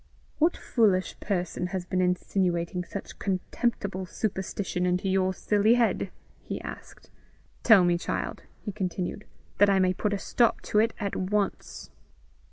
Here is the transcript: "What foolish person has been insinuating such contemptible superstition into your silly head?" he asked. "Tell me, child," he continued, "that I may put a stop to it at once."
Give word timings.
"What 0.39 0.57
foolish 0.57 1.19
person 1.19 1.67
has 1.67 1.85
been 1.85 2.01
insinuating 2.01 2.83
such 2.83 3.19
contemptible 3.19 4.07
superstition 4.07 4.87
into 4.87 5.07
your 5.07 5.31
silly 5.31 5.75
head?" 5.75 6.09
he 6.41 6.59
asked. 6.61 7.11
"Tell 7.61 7.83
me, 7.83 7.99
child," 7.99 8.41
he 8.65 8.71
continued, 8.71 9.25
"that 9.59 9.69
I 9.69 9.77
may 9.77 9.93
put 9.93 10.13
a 10.13 10.17
stop 10.17 10.61
to 10.61 10.79
it 10.79 10.93
at 10.99 11.15
once." 11.15 11.91